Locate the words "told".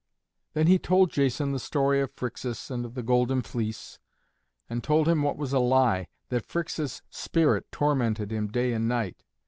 0.79-1.11, 4.83-5.07